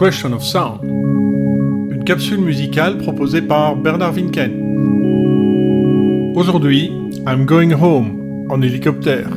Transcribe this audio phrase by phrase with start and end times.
[0.00, 4.50] Question of Sound, une capsule musicale proposée par Bernard Winken.
[6.34, 6.90] Aujourd'hui,
[7.28, 9.28] I'm Going Home en hélicoptère.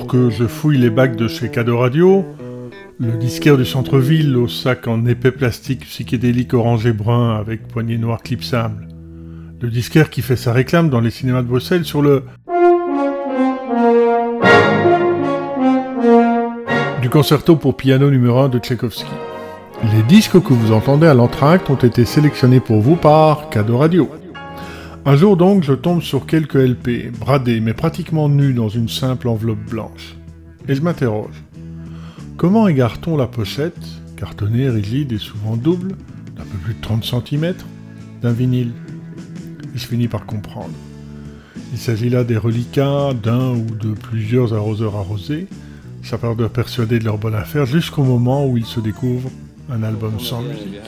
[0.00, 2.24] Que je fouille les bacs de chez Cadeau Radio,
[2.98, 7.96] le disquaire du centre-ville au sac en épais plastique psychédélique orange et brun avec poignée
[7.96, 8.88] noire clipsable.
[9.60, 12.24] Le disquaire qui fait sa réclame dans les cinémas de Bruxelles sur le
[17.00, 19.06] du concerto pour piano numéro 1 de Tchaïkovski.
[19.94, 24.10] Les disques que vous entendez à l'entracte ont été sélectionnés pour vous par Cadeau Radio.
[25.06, 29.28] Un jour donc, je tombe sur quelques LP, bradés mais pratiquement nus dans une simple
[29.28, 30.16] enveloppe blanche.
[30.66, 31.44] Et je m'interroge.
[32.38, 33.76] Comment égare-t-on la pochette,
[34.16, 35.88] cartonnée, rigide et souvent double,
[36.36, 37.54] d'un peu plus de 30 cm,
[38.22, 38.72] d'un vinyle?
[39.74, 40.72] Et je finis par comprendre.
[41.72, 45.48] Il s'agit là des reliquats d'un ou de plusieurs arroseurs arrosés,
[46.02, 49.30] de persuadés de leur bonne affaire jusqu'au moment où ils se découvrent
[49.70, 50.80] un album sans musique.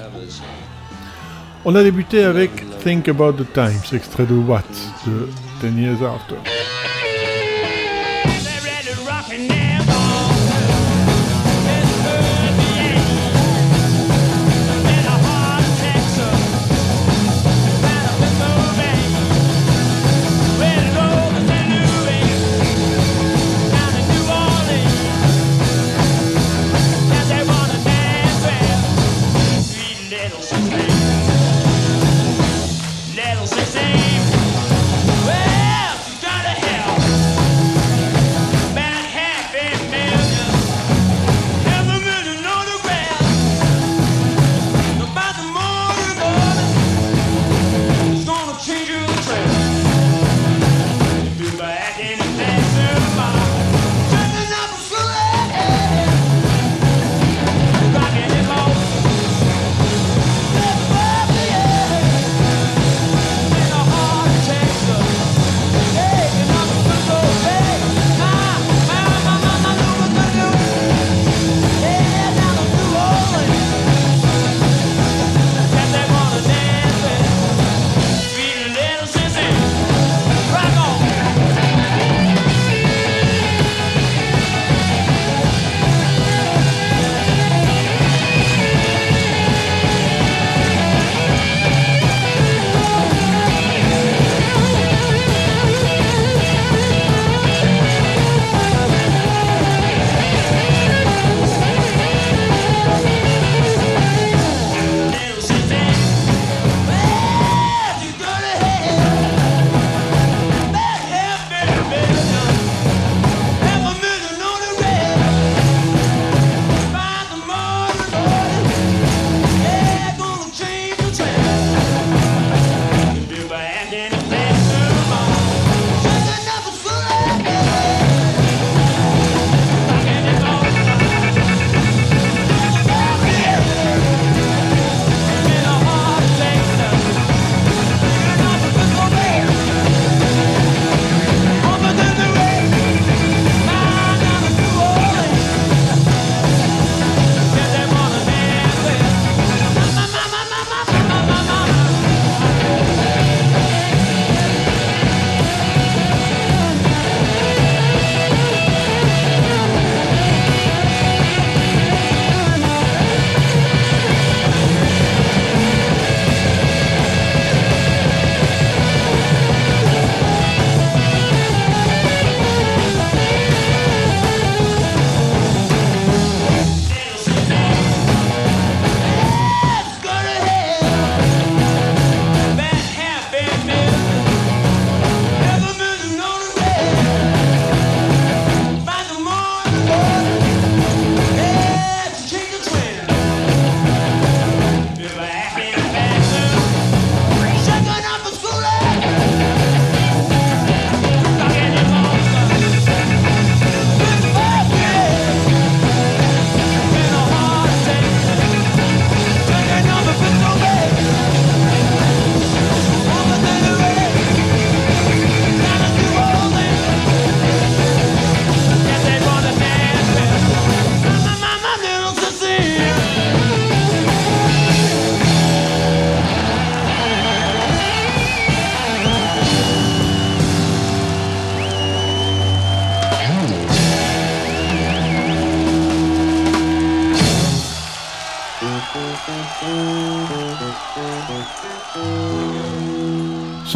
[1.68, 2.52] On a débuté avec
[2.84, 4.62] Think About the Times, extrait de What,
[5.04, 5.28] de
[5.60, 6.36] Ten Years After.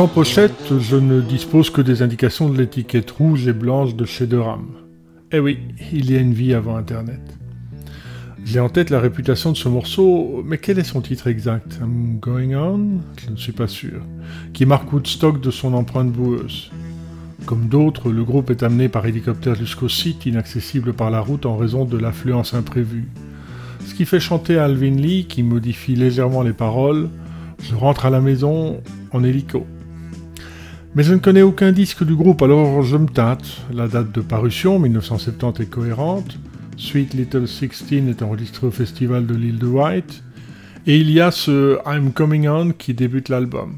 [0.01, 4.27] Sans pochette, je ne dispose que des indications de l'étiquette rouge et blanche de chez
[4.27, 4.69] Durham.
[5.31, 5.59] Eh oui,
[5.93, 7.21] il y a une vie avant Internet.
[8.43, 11.79] J'ai en tête la réputation de ce morceau, mais quel est son titre exact?
[11.83, 13.01] I'm Going On?
[13.23, 14.01] Je ne suis pas sûr.
[14.55, 16.71] Qui marque Woodstock de son empreinte boueuse.
[17.45, 21.59] Comme d'autres, le groupe est amené par hélicoptère jusqu'au site, inaccessible par la route en
[21.59, 23.11] raison de l'affluence imprévue.
[23.85, 27.11] Ce qui fait chanter Alvin Lee, qui modifie légèrement les paroles
[27.63, 28.81] Je rentre à la maison
[29.13, 29.67] en hélico.
[30.97, 33.47] Mais je ne connais aucun disque du groupe, alors je me tâte.
[33.73, 36.37] La date de parution, 1970, est cohérente.
[36.77, 40.25] Sweet Little Sixteen est enregistré au festival de l'île de White.
[40.89, 43.77] Et il y a ce I'm Coming On qui débute l'album.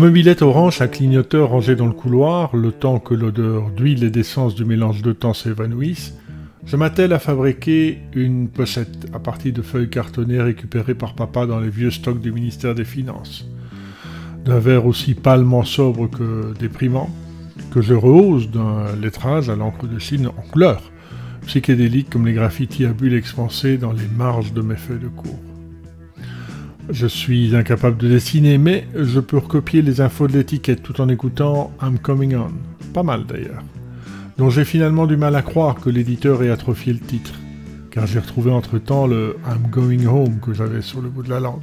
[0.00, 4.54] Mobilette orange à clignoteur rangée dans le couloir, le temps que l'odeur d'huile et d'essence
[4.54, 6.16] du mélange de temps s'évanouisse,
[6.64, 11.60] je m'attelle à fabriquer une pochette à partir de feuilles cartonnées récupérées par papa dans
[11.60, 13.46] les vieux stocks du ministère des Finances.
[14.42, 17.10] D'un verre aussi pâlement sobre que déprimant,
[17.70, 20.80] que je rehausse d'un lettrage à l'encre de Chine en couleur,
[21.44, 25.49] psychédélique comme les graffitis à bulles expansés dans les marges de mes feuilles de cours.
[26.92, 31.08] Je suis incapable de dessiner, mais je peux recopier les infos de l'étiquette tout en
[31.08, 32.50] écoutant I'm Coming On.
[32.92, 33.62] Pas mal d'ailleurs.
[34.38, 37.34] Dont j'ai finalement du mal à croire que l'éditeur ait atrophié le titre,
[37.92, 41.38] car j'ai retrouvé entre-temps le I'm Going Home que j'avais sur le bout de la
[41.38, 41.62] langue.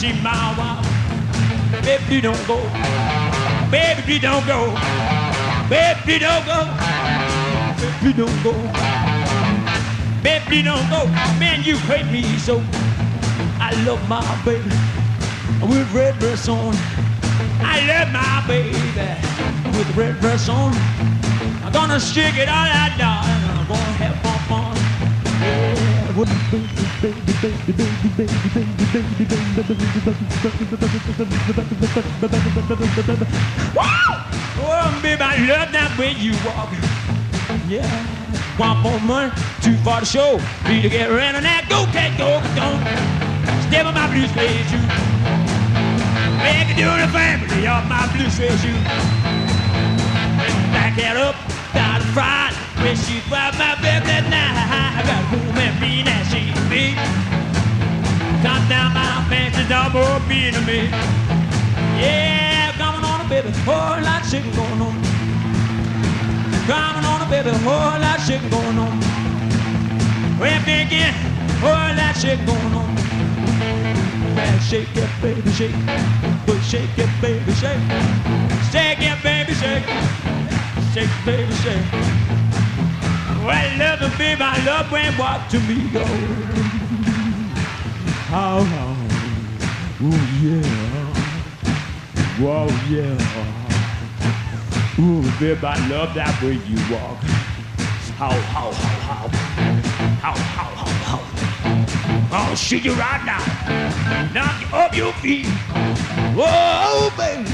[0.00, 2.58] She my wife, Baby, you don't go.
[3.70, 4.76] Baby, you don't go.
[5.70, 6.68] Baby, you don't go.
[7.80, 8.52] Baby, you don't go.
[10.22, 11.06] Baby, you don't go.
[11.40, 12.62] Man, you hate me so.
[13.58, 14.68] I love my baby.
[15.62, 16.74] With red dress on.
[17.64, 18.76] I love my baby.
[19.78, 20.74] With red dress on.
[21.64, 23.44] I'm gonna stick it all out, darling.
[23.48, 24.76] I'm gonna have fun, fun.
[25.40, 26.85] Yeah, with my.
[26.98, 27.10] Oh,
[35.02, 36.72] baby, I love that way you walk.
[37.68, 37.84] Yeah.
[38.56, 39.30] One for money,
[39.60, 40.40] two for the show.
[40.66, 41.68] Be to get ready on that.
[41.68, 42.80] Go, cat, go, go.
[43.68, 44.80] Step on my blue suede shoe.
[46.40, 48.72] Make it do the family of my blue suede shoe.
[50.72, 51.36] Back that up
[51.76, 54.45] a fright when she fight my baby night.
[59.96, 60.88] Double being to me.
[62.00, 64.96] Yeah, coming on a baby, whole lot of shit going on.
[66.66, 68.96] Coming on a baby, whole lot of shit going on.
[70.40, 71.14] When begin,
[71.60, 72.94] whole lot of shit going on.
[74.34, 75.74] Man, shake it, baby, shake.
[76.46, 77.80] But shake it, baby, shake.
[78.70, 79.86] Shake it, baby, shake
[80.92, 81.92] shake, baby, shake.
[83.44, 86.04] Well, love and baby, I love when walk to me go.
[88.32, 88.85] How, how,
[90.02, 90.10] ooh,
[90.42, 90.62] yeah.
[92.38, 93.16] Whoa, yeah.
[94.98, 97.18] Ooh, baby, I love that way you walk.
[98.16, 99.28] How, how, how, how.
[100.20, 101.20] How, how, how, how.
[102.32, 103.42] Oh, I'll shoot you right now.
[104.34, 105.46] Knock you off your feet.
[106.36, 107.50] Whoa, baby.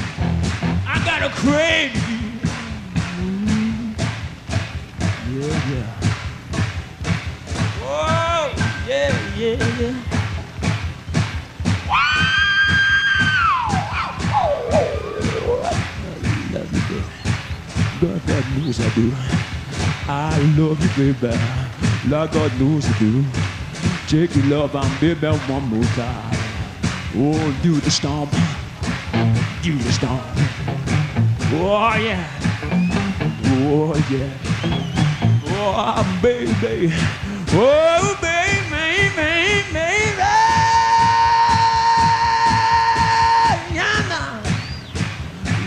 [0.87, 2.01] I got a crazy
[5.33, 5.89] Yeah yeah.
[7.81, 8.53] Whoa,
[8.87, 10.02] yeah, yeah, yeah.
[18.73, 19.13] Knows I do.
[20.09, 21.37] I love you, baby.
[22.09, 23.25] Lord God knows I do.
[24.09, 26.37] Take your love and baby one more time.
[27.17, 28.31] Oh, do the stomp.
[29.63, 30.23] Do the stomp.
[31.55, 32.27] Oh, yeah.
[33.45, 34.31] Oh, yeah.
[35.47, 36.93] Oh, baby.
[37.55, 40.23] Oh, baby, baby, baby.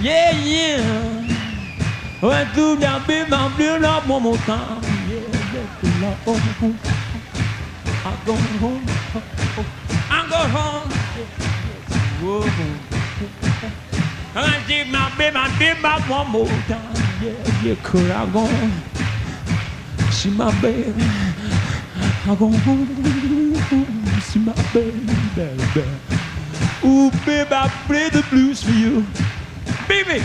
[0.02, 1.15] Yeah, yeah.
[2.22, 4.82] Went through that big mountain up one more time.
[5.08, 5.20] Yeah,
[5.54, 6.80] let the Lord home.
[8.06, 8.86] I'm going home.
[10.10, 10.90] I'm going home.
[12.22, 12.96] Whoa.
[14.38, 16.96] I did my baby, I did my one more time.
[17.22, 18.96] Yeah, yeah, could I go on?
[20.12, 20.94] see my baby.
[20.98, 22.86] I go home,
[24.22, 25.86] see my baby, baby.
[26.84, 29.06] Ooh, baby, I play the blues for you.
[29.88, 30.24] Baby,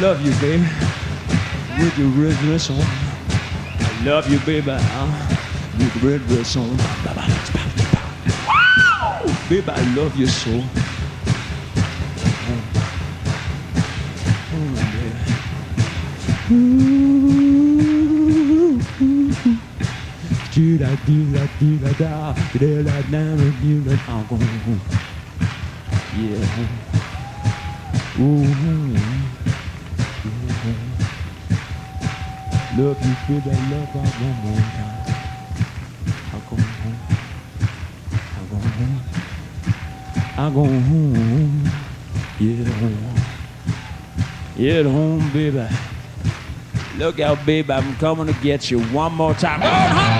[0.00, 0.64] love you, baby.
[1.78, 2.80] With your red dress on.
[2.80, 4.70] I love you, baby.
[5.76, 6.74] With the red dress on.
[9.50, 10.50] Baby, I love you so.
[28.18, 29.39] Oh, baby.
[32.80, 34.96] Love you, feel that love I one more time.
[36.32, 36.98] I'm going home.
[38.38, 39.00] I'm going home.
[40.38, 41.68] I'm going home.
[42.40, 43.14] Yeah, home.
[44.56, 45.68] Yeah, home, baby.
[46.96, 49.60] Look out, baby, I'm coming to get you one more time.
[49.60, 50.19] Home.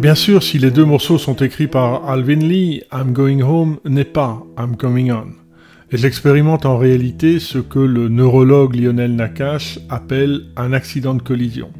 [0.00, 4.04] Bien sûr, si les deux morceaux sont écrits par Alvin Lee, I'm Going Home n'est
[4.04, 5.28] pas I'm Coming On.
[5.90, 11.70] Et j'expérimente en réalité ce que le neurologue Lionel Nakache appelle un accident de collision.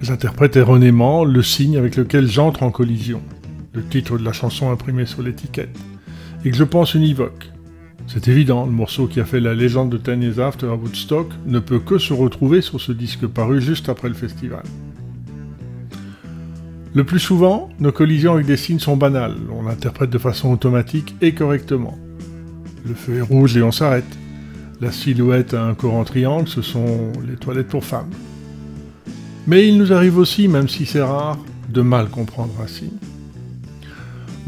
[0.00, 3.22] J'interprète erronément le signe avec lequel j'entre en collision,
[3.72, 5.78] le titre de la chanson imprimé sur l'étiquette,
[6.44, 7.52] et que je pense univoque.
[8.08, 11.28] C'est évident, le morceau qui a fait la légende de Ten Years After à Woodstock
[11.46, 14.64] ne peut que se retrouver sur ce disque paru juste après le festival.
[16.98, 21.14] Le plus souvent, nos collisions avec des signes sont banales, on l'interprète de façon automatique
[21.20, 21.96] et correctement.
[22.84, 24.18] Le feu est rouge et on s'arrête.
[24.80, 28.10] La silhouette a un corps en triangle, ce sont les toilettes pour femmes.
[29.46, 32.98] Mais il nous arrive aussi, même si c'est rare, de mal comprendre un signe.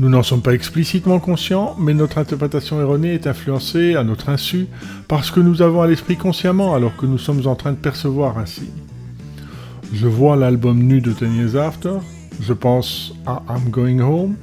[0.00, 4.66] Nous n'en sommes pas explicitement conscients, mais notre interprétation erronée est influencée à notre insu
[5.06, 7.76] par ce que nous avons à l'esprit consciemment alors que nous sommes en train de
[7.76, 8.66] percevoir un signe.
[9.92, 11.98] Je vois l'album nu de Ten Years After,
[12.40, 14.34] je pense à I'm Going Home,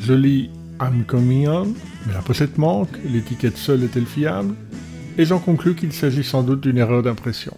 [0.00, 1.66] je lis I'm Coming On,
[2.06, 4.54] mais la pochette manque, l'étiquette seule est-elle fiable?
[5.18, 7.56] Et j'en conclus qu'il s'agit sans doute d'une erreur d'impression.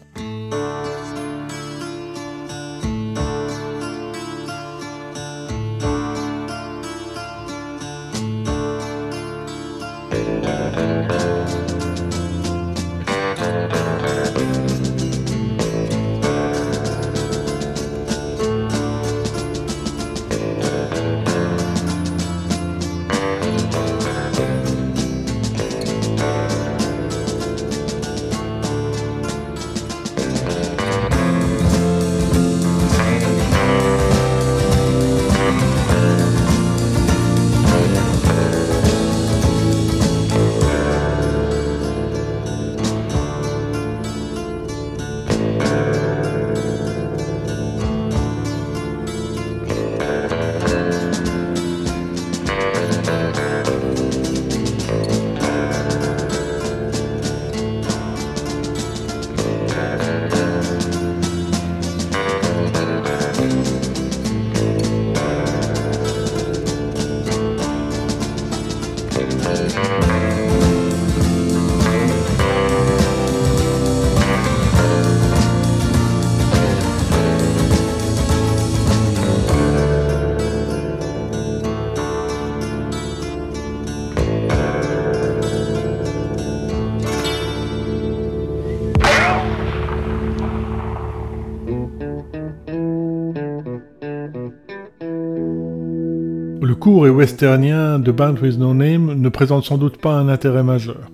[96.84, 100.62] Court et westernien de Band With No Name ne présente sans doute pas un intérêt
[100.62, 101.10] majeur.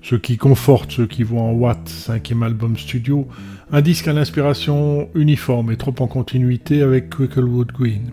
[0.00, 3.26] Ce qui conforte ceux qui voient en Watt, cinquième album studio,
[3.72, 8.12] un disque à l'inspiration uniforme et trop en continuité avec Cricklewood Green,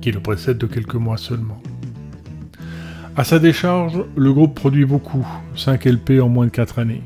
[0.00, 1.60] qui le précède de quelques mois seulement.
[3.16, 5.26] À sa décharge, le groupe produit beaucoup,
[5.56, 7.02] 5 LP en moins de 4 années,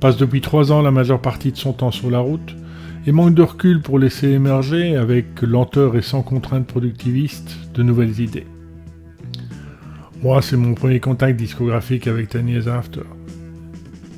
[0.00, 2.56] passe depuis 3 ans la majeure partie de son temps sur la route,
[3.06, 8.20] et manque de recul pour laisser émerger, avec lenteur et sans contrainte productiviste, de nouvelles
[8.20, 8.46] idées.
[10.22, 13.02] Moi, c'est mon premier contact discographique avec Tiny After.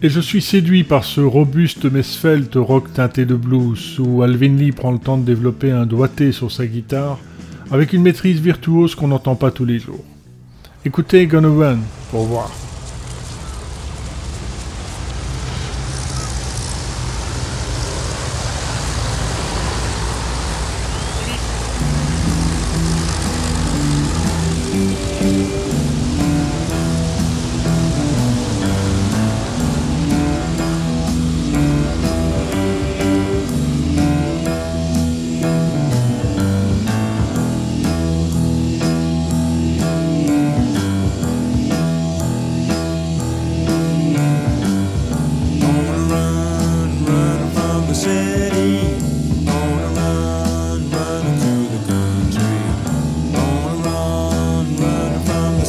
[0.00, 2.02] Et je suis séduit par ce robuste mais
[2.54, 6.50] rock teinté de blues, où Alvin Lee prend le temps de développer un doigté sur
[6.50, 7.18] sa guitare,
[7.70, 10.04] avec une maîtrise virtuose qu'on n'entend pas tous les jours.
[10.84, 11.78] Écoutez Gonna Run
[12.10, 12.67] pour voir.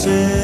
[0.09, 0.38] sin.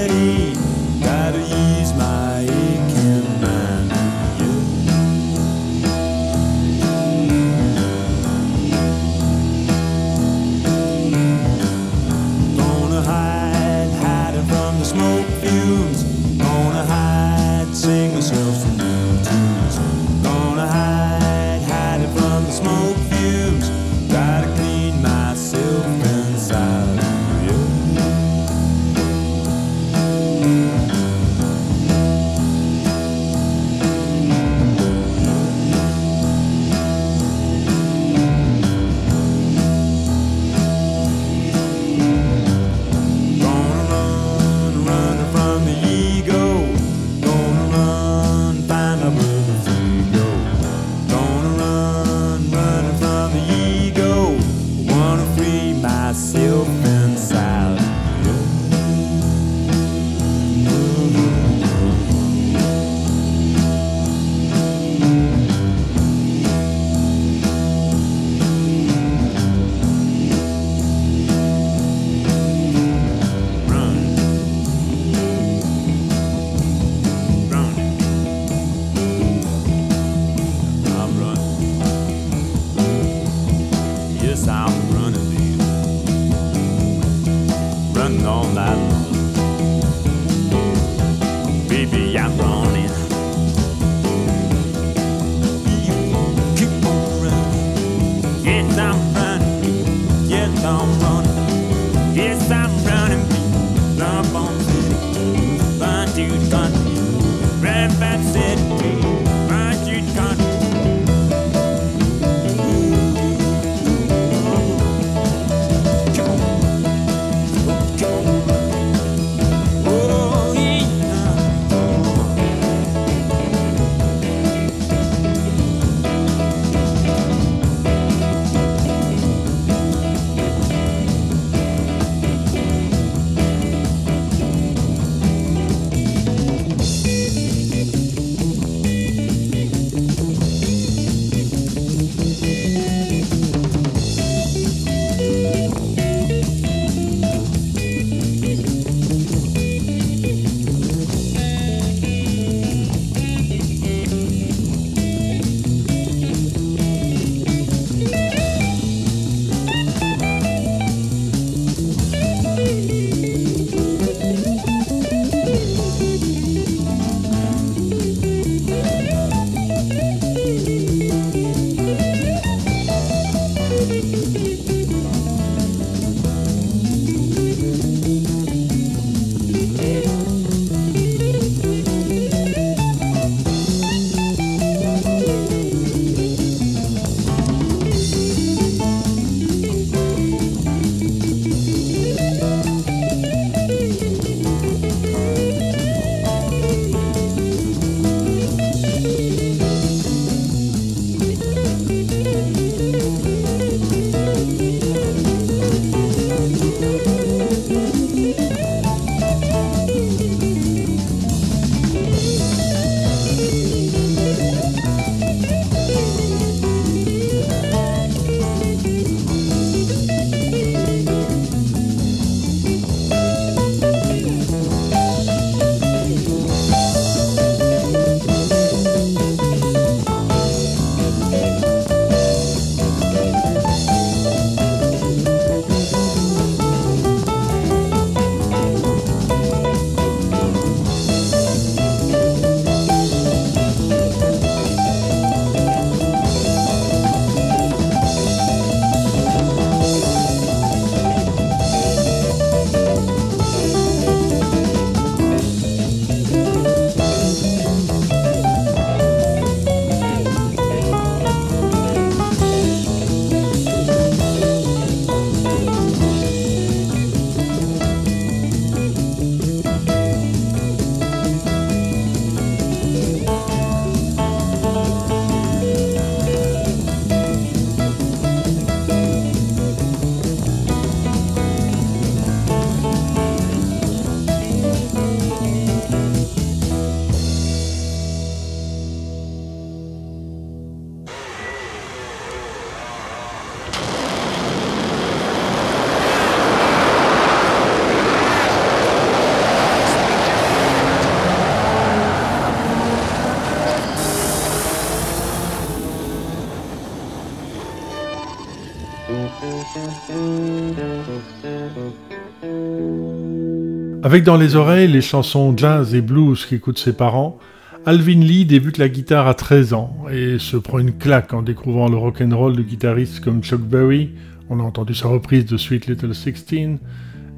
[314.05, 317.39] Avec dans les oreilles les chansons jazz et blues qu'écoutent ses parents,
[317.87, 321.89] Alvin Lee débute la guitare à 13 ans et se prend une claque en découvrant
[321.89, 324.11] le rock'n'roll de guitaristes comme Chuck Berry,
[324.47, 326.77] on a entendu sa reprise de Sweet Little Sixteen,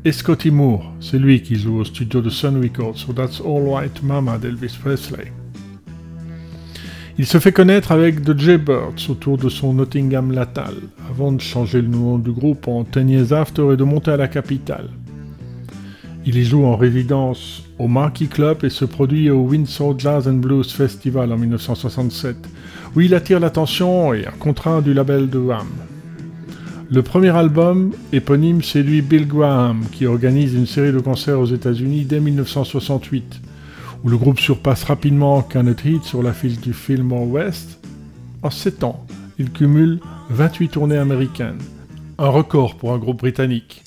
[0.03, 3.70] et Scotty Moore, c'est lui qui joue au studio de Sun Records sur That's All
[3.70, 5.32] Right Mama d'Elvis Presley.
[7.18, 10.74] Il se fait connaître avec The Jaybirds autour de son Nottingham natal,
[11.09, 14.18] avant de changer le nom du groupe en Ten Years After et de monter à
[14.18, 14.89] la capitale.
[16.30, 20.39] Il y joue en résidence au Marquis Club et se produit au Windsor Jazz and
[20.39, 22.36] Blues Festival en 1967,
[22.93, 25.69] où il attire l'attention et un contrat du label de Wham.
[26.91, 32.03] Le premier album éponyme séduit Bill Graham, qui organise une série de concerts aux États-Unis
[32.03, 33.39] dès 1968,
[34.03, 37.80] où le groupe surpasse rapidement Kenneth Heat sur la file du Fillmore West.
[38.43, 39.07] En 7 ans,
[39.39, 40.01] il cumule
[40.32, 41.61] 28 tournées américaines,
[42.17, 43.86] un record pour un groupe britannique.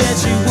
[0.00, 0.49] said you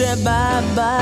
[0.00, 0.99] said bye bye.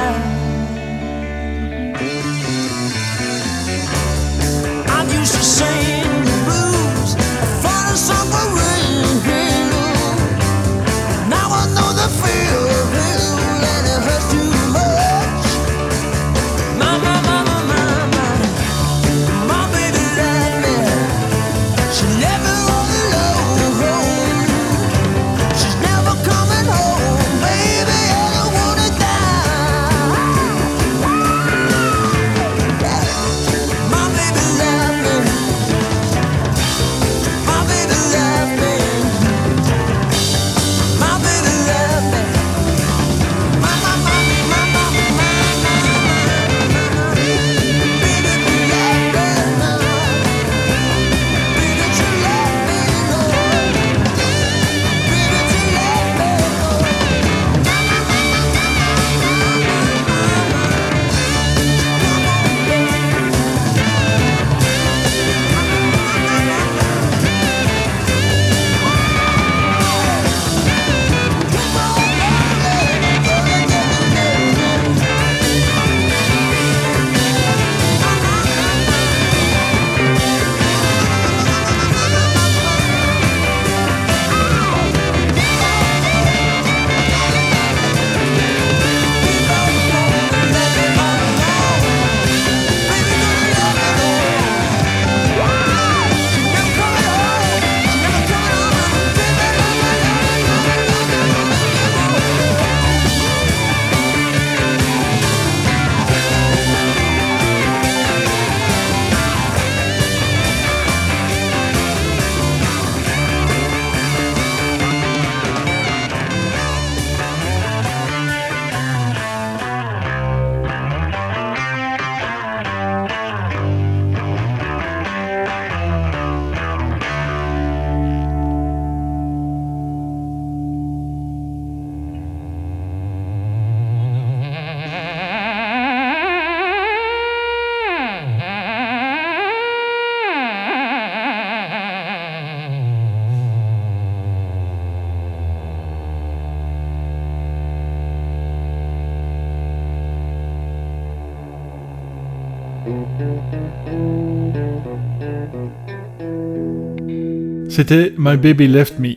[157.79, 159.15] C'était My Baby Left Me.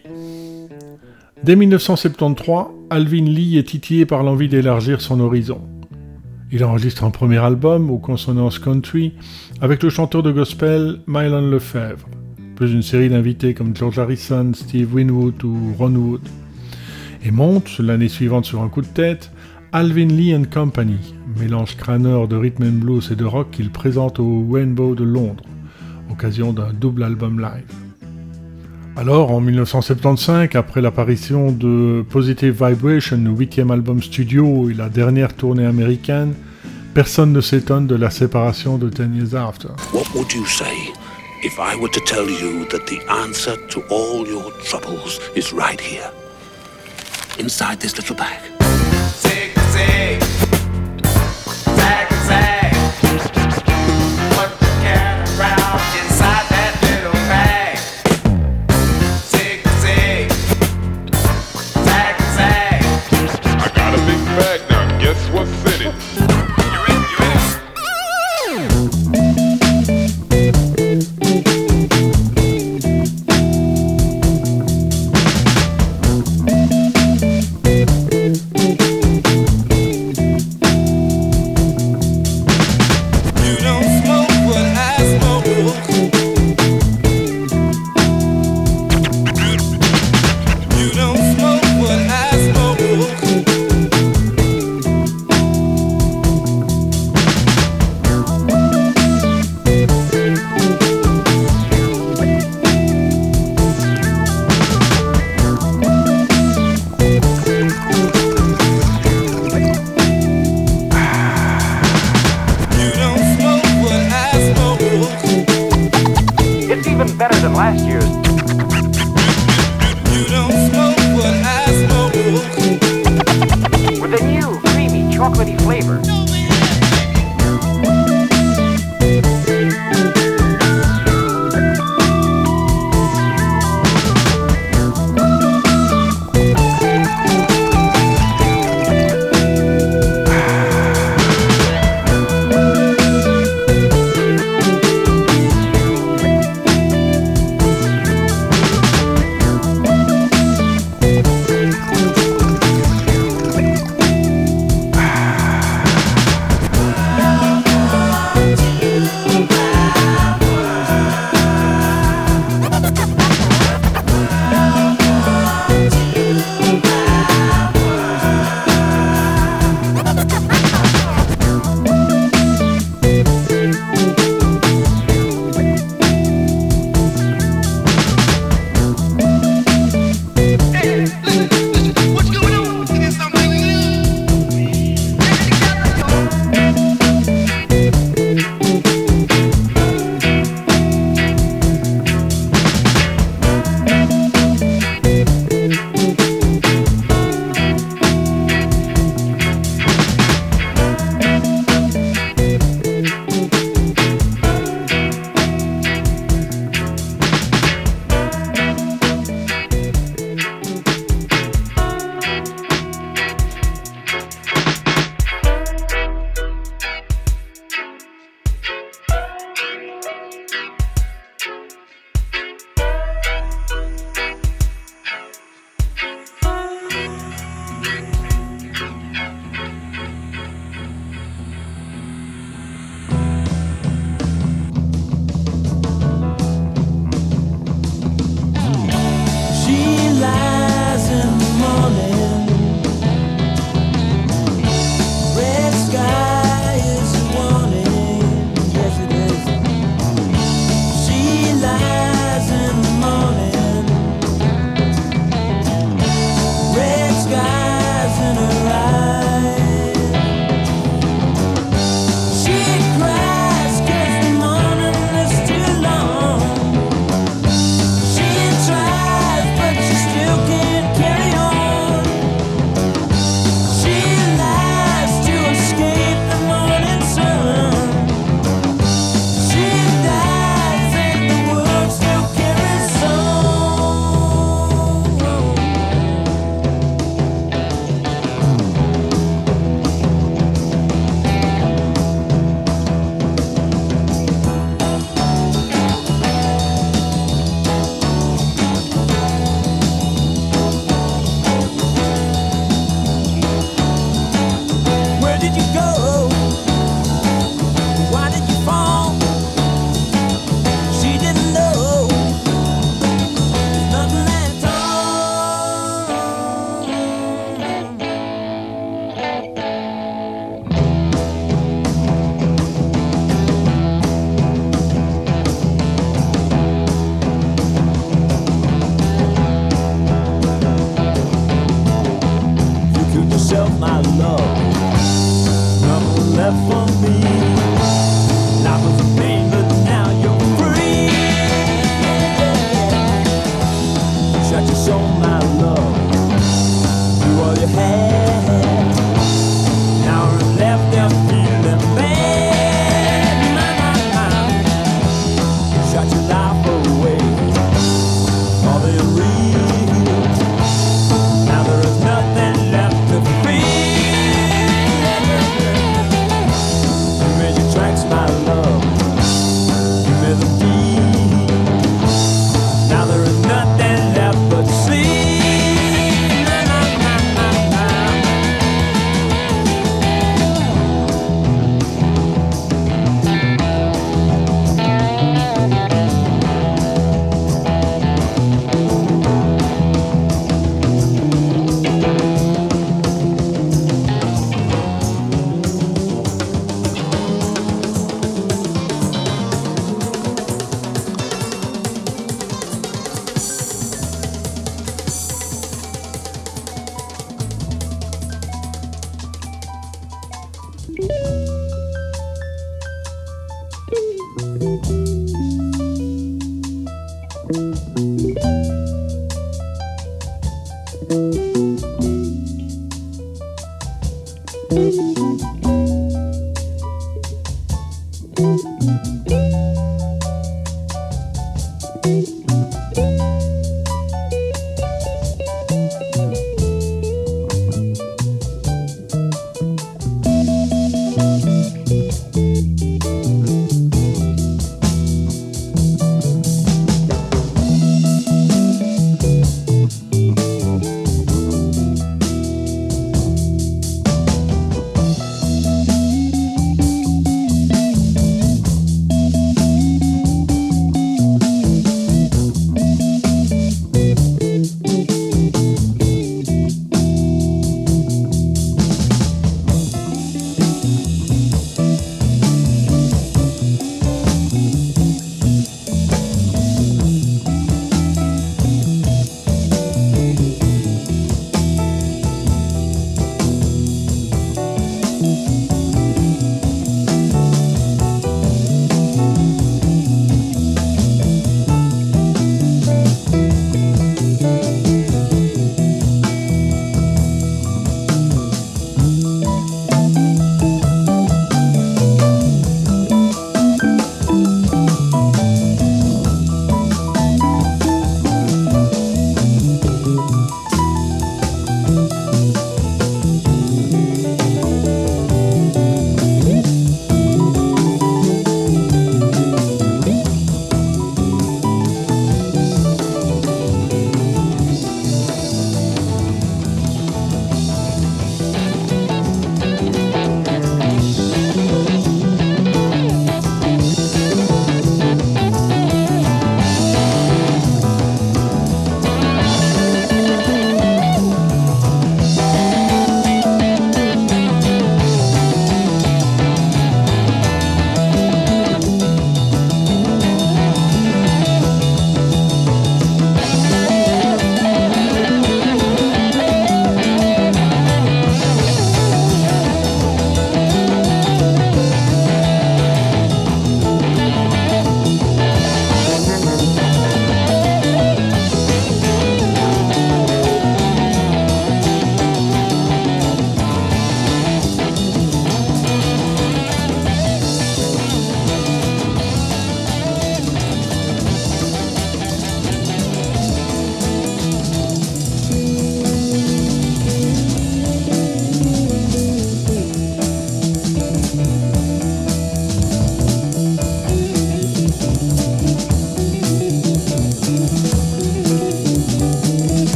[1.44, 5.62] Dès 1973, Alvin Lee est titillé par l'envie d'élargir son horizon.
[6.52, 9.14] Il enregistre un premier album aux consonances country
[9.62, 12.08] avec le chanteur de gospel Mylon Lefebvre,
[12.56, 16.30] plus une série d'invités comme George Harrison, Steve Winwood ou Ron Wood,
[17.26, 19.32] et monte l'année suivante sur un coup de tête
[19.72, 24.20] Alvin Lee and Company, mélange crâneur de rhythm and blues et de rock qu'il présente
[24.20, 25.46] au Rainbow de Londres,
[26.12, 27.81] occasion d'un double album live.
[28.98, 35.34] Alors, en 1975, après l'apparition de Positive Vibration, le huitième album studio et la dernière
[35.34, 36.34] tournée américaine,
[36.94, 39.70] personne ne s'étonne de la séparation de Ten Years After.
[39.94, 40.92] What would you say
[41.42, 45.80] if I were to tell you that the answer to all your troubles is right
[45.80, 46.12] here,
[47.40, 48.42] inside this little bag?
[49.22, 50.31] Zig, zig.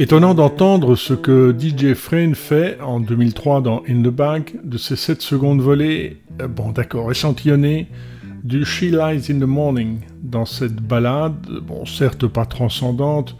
[0.00, 4.96] Étonnant d'entendre ce que DJ Frayne fait en 2003 dans In the Bag de ces
[4.96, 7.86] 7 secondes volées, euh, bon d'accord, échantillonnées,
[8.42, 13.36] du She Lies in the Morning dans cette balade, bon certes pas transcendante,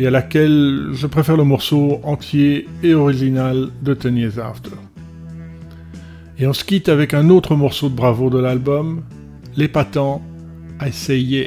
[0.00, 4.70] et à laquelle je préfère le morceau entier et original de Ten Years After.
[6.40, 9.04] Et on se quitte avec un autre morceau de bravo de l'album,
[9.56, 10.22] l'épatant
[10.84, 11.46] I Say.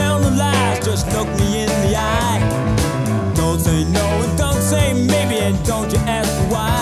[0.00, 2.40] Tell no lies, just look me in the eye.
[3.34, 6.78] Don't say no and don't say maybe, and don't you ask why.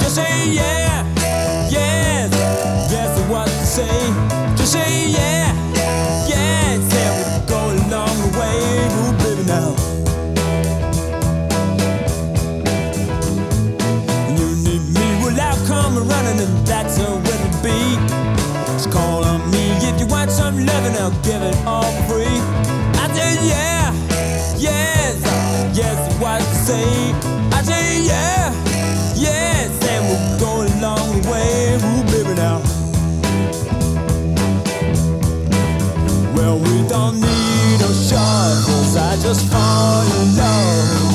[0.00, 1.04] Just say yeah,
[1.76, 2.28] yes,
[2.92, 3.98] yes, is what to say.
[4.58, 5.46] Just say yeah,
[6.32, 8.58] yeah, say we go along the way,
[8.98, 9.68] ooh, baby now.
[14.26, 17.78] When you need me, well, I'll come running, and that's the way to be.
[18.74, 19.66] Just call on me
[20.66, 21.95] living and giving all free.
[21.95, 21.95] I
[39.26, 41.05] just for your love.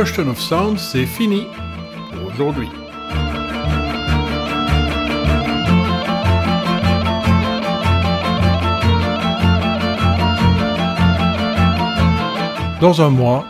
[0.00, 1.46] Question of Sound, c'est fini
[2.10, 2.70] pour aujourd'hui.
[12.80, 13.44] Dans un mois,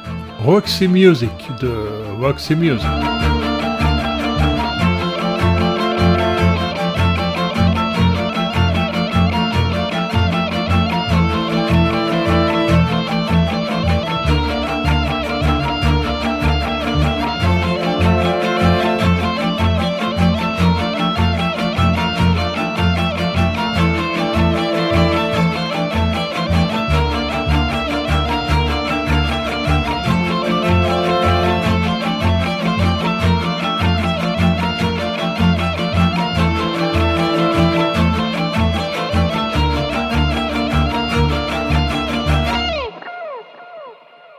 [0.44, 1.30] Roxy Music
[1.60, 1.70] de
[2.20, 3.19] Roxy Music.